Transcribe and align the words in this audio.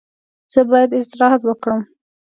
زه 0.53 0.61
باید 0.69 0.91
استراحت 0.99 1.41
وکړم. 1.45 1.81